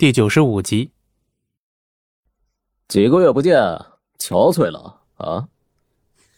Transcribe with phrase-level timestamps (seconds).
[0.00, 0.92] 第九十五集。
[2.88, 3.54] 几个月不见，
[4.18, 5.48] 憔悴了啊！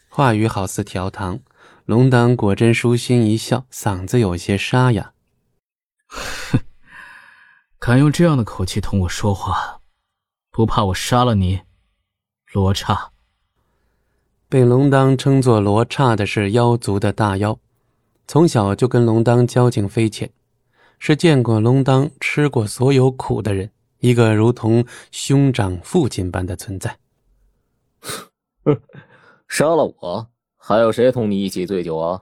[0.09, 1.39] 话语好似调糖，
[1.85, 5.13] 龙当果真舒心一笑，嗓子有些沙哑。
[6.07, 6.59] 哼，
[7.79, 9.79] 敢用这样的口气同我说话，
[10.51, 11.61] 不怕我杀了你？
[12.51, 13.13] 罗刹。
[14.49, 17.57] 被龙当称作罗刹的是妖族的大妖，
[18.27, 20.29] 从小就跟龙当交情匪浅。
[21.05, 26.97] 是见过龙当吃过所有苦的人，一个如同兄长父亲般的存在。
[29.49, 30.25] 杀了我，
[30.55, 32.21] 还有谁同你一起醉酒啊？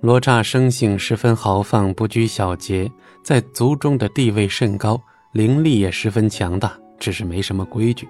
[0.00, 2.90] 罗刹生性十分豪放，不拘小节，
[3.22, 4.98] 在族中的地位甚高，
[5.32, 8.08] 灵力也十分强大，只是没什么规矩。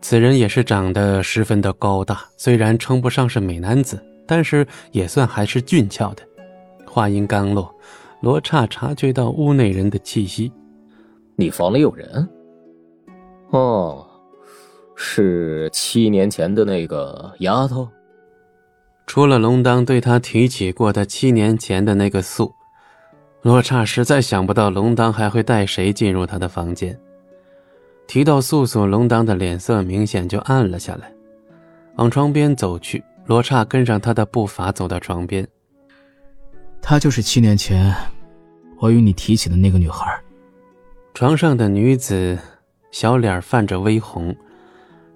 [0.00, 6.22] 此人也是长得十分的高大，虽然称不上是美男子，但是也算还是俊俏的。
[6.84, 7.72] 话音刚落。
[8.24, 10.50] 罗刹察觉到屋内人的气息，
[11.36, 12.26] 你房里有人？
[13.50, 14.02] 哦，
[14.96, 17.86] 是七年前的那个丫头。
[19.06, 22.50] 除了龙当对他提起过的七年前的那个素，
[23.42, 26.98] 罗刹实在想不到龙当还会带谁进入他的房间。
[28.06, 31.12] 提到素素，龙当的脸色明显就暗了下来，
[31.96, 33.04] 往床边走去。
[33.26, 35.46] 罗刹跟上他的步伐，走到床边。
[36.86, 37.96] 她就是七年前。
[38.76, 40.20] 我与你提起的那个女孩，
[41.14, 42.38] 床上的女子，
[42.90, 44.36] 小脸泛着微红，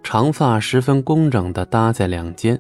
[0.03, 2.59] 长发十分工整的搭在两肩，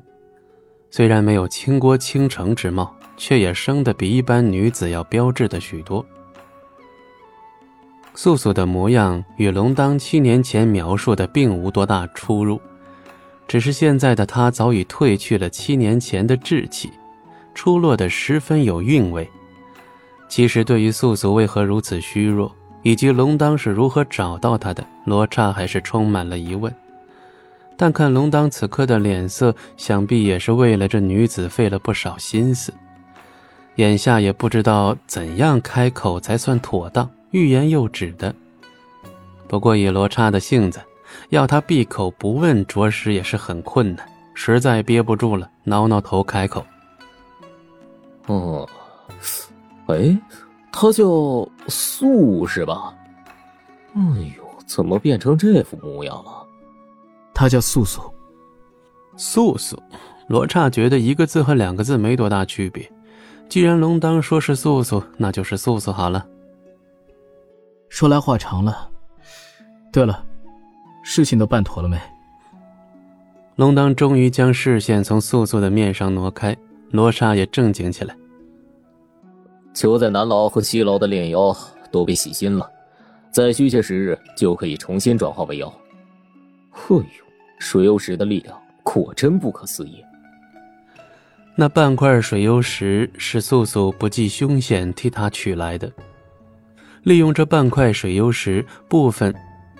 [0.90, 6.04] 虽然没有倾国倾城之貌，却也生得比一般女子要标致的许多。
[8.14, 12.60] 素素的模样与龙当七年前描述的并无多大出入，
[13.46, 16.90] 只是现在的她早已褪去了七年前的稚气，
[17.58, 19.28] 出落得十分有韵味。
[20.28, 26.72] 其实，对于素素为何如此虚弱，以及龙当是如何找到她的，罗刹还是充满了疑问。
[27.76, 32.72] 但看龙当此刻的脸色，想必也是为了这女子费了不少心思。
[33.74, 38.32] 眼下也不知道怎样开口才算妥当，欲言又止的。
[39.48, 40.80] 不过以罗刹的性子，
[41.30, 44.08] 要他闭口不问，着实也是很困难。
[44.32, 46.64] 实在憋不住了，挠挠头开口
[48.28, 48.68] ：“哦。”
[49.88, 50.18] 哎，
[50.70, 51.04] 他叫
[51.66, 52.94] 素是吧？
[53.94, 54.00] 哎
[54.36, 56.46] 呦，怎么变成这副模样了？
[57.34, 58.02] 他叫素素，
[59.16, 59.82] 素素。
[60.28, 62.90] 罗刹觉得一个字和两个字没多大区别。
[63.48, 66.26] 既然龙当说是素素，那就是素素好了。
[67.88, 68.90] 说来话长了。
[69.90, 70.22] 对了，
[71.02, 71.98] 事情都办妥了没？
[73.56, 76.54] 龙当终于将视线从素素的面上挪开，
[76.90, 78.16] 罗刹也正经起来。
[79.74, 81.56] 囚在南牢和西牢的炼妖
[81.90, 82.68] 都被洗心了，
[83.30, 85.72] 再需些时日就可以重新转化为妖。
[86.72, 87.04] 哎呦，
[87.58, 90.02] 水幽石的力量果真不可思议。
[91.54, 95.90] 那半块水幽石是素素不计凶险替他取来的，
[97.02, 99.34] 利用这半块水幽石，部分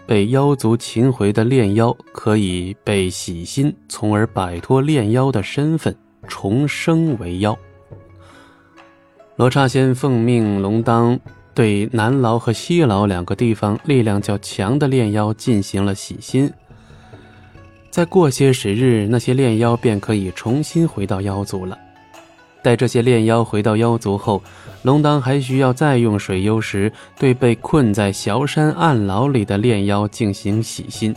[0.07, 5.97] 被妖族擒回的炼妖可以被洗心，从而摆脱炼妖的身份，
[6.29, 7.59] 重生为妖。
[9.35, 11.19] 罗刹仙奉命，龙当
[11.55, 16.49] 对南牢和西牢两个地方力量较强的炼妖进行了洗心。
[17.91, 21.77] 再过些时日，那些炼妖便可以重新回到妖族了。
[22.63, 24.43] 待这些炼妖回到妖族后，
[24.83, 31.15] 龙当还需要再用水幽石对被困在小山暗牢里的炼妖进行洗心。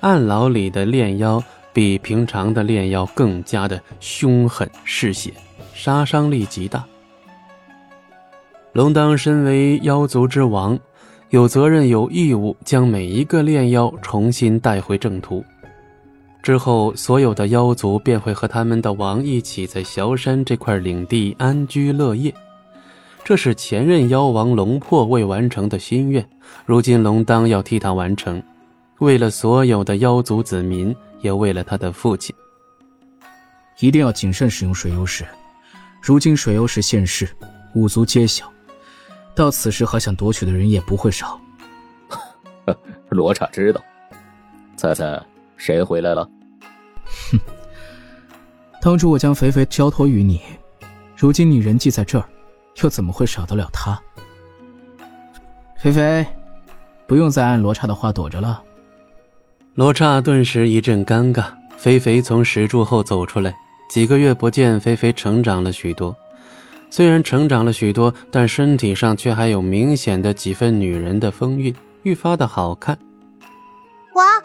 [0.00, 1.42] 暗牢里的炼妖
[1.72, 5.32] 比平常的炼妖更加的凶狠嗜血。
[5.72, 6.84] 杀伤力极大。
[8.72, 10.78] 龙当身为妖族之王，
[11.30, 15.42] 有责任有义务将每一个炼妖重新带回正途。
[16.42, 22.34] 之后，所有的妖族便会和他们的王一起在萧山这块领地安居乐业。
[23.24, 26.26] 这是前任妖王龙破未完成的心愿，
[26.66, 28.42] 如今龙当要替他完成。
[28.98, 32.34] 为了所有的妖族子民，也为了他的父亲，
[33.78, 35.26] 一定要谨慎使用水幽石。
[36.00, 37.28] 如今水幽石现世，
[37.74, 38.50] 五族皆晓，
[39.34, 41.38] 到此时还想夺取的人也不会少。
[43.10, 43.80] 罗刹知道，
[44.76, 45.20] 猜猜
[45.56, 46.28] 谁回来了？
[47.30, 47.38] 哼，
[48.80, 50.40] 当初我将肥肥交托于你，
[51.16, 52.26] 如今你人迹在这儿，
[52.82, 54.00] 又怎么会少得了他？
[55.76, 56.26] 肥肥，
[57.06, 58.62] 不用再按罗刹的话躲着了。
[59.80, 61.46] 罗刹顿时一阵尴尬，
[61.78, 63.50] 肥肥从石柱后走出来。
[63.88, 66.14] 几个月不见，肥肥成长了许多。
[66.90, 72.94] 虽然成长了许多，但身体上却还有明显的几分女人的风韵，愈发的好看。
[74.16, 74.38] 哇，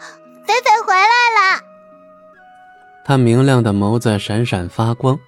[0.46, 1.62] 肥肥回来了！
[3.04, 5.18] 她明亮的眸子闪闪发光，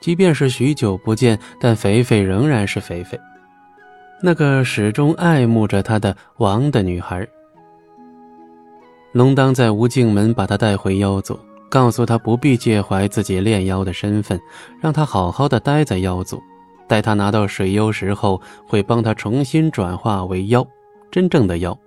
[0.00, 3.20] 即便是许久不见，但肥肥仍然是肥肥，
[4.22, 7.28] 那个始终爱慕着她的王的女孩。
[9.12, 11.38] 龙当在无尽门把他带回妖族，
[11.70, 14.38] 告诉他不必介怀自己炼妖的身份，
[14.80, 16.42] 让他好好的待在妖族。
[16.86, 20.66] 待他拿到水幽石后，会帮他重新转化为妖，
[21.10, 21.78] 真正的妖。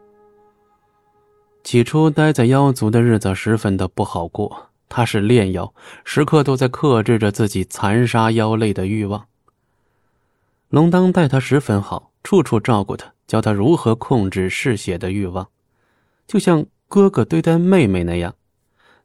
[1.64, 5.72] 起初待在妖族的日子十分的不好过，他是炼妖，
[6.04, 9.26] 时刻都在克制着自己残杀妖类的欲望。
[10.70, 15.48] 龙当待他十分好，处处照顾他，教他如何控制嗜血的欲望，
[16.28, 18.36] 就像哥哥对待妹妹那样。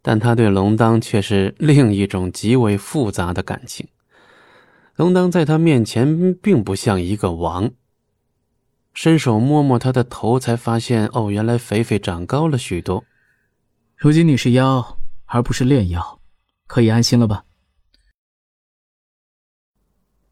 [0.02, 3.86] 但他对龙当却是另一种极为复杂的感情。
[4.96, 7.70] 龙当在他面前并不像一个王。
[8.92, 13.04] 伸手摸摸他的头，才发现哦，原来肥肥长高了许多。
[13.96, 16.20] 如今你是妖，而不是炼妖，
[16.66, 17.44] 可以安心了吧？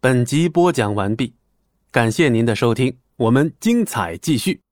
[0.00, 1.34] 本集播讲完毕，
[1.90, 4.63] 感谢您的收听，我们精彩继续。